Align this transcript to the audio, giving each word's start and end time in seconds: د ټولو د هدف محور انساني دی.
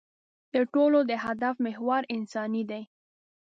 د 0.53 0.55
ټولو 0.73 0.99
د 1.09 1.11
هدف 1.25 1.55
محور 1.65 2.01
انساني 2.15 2.63
دی. 2.71 2.83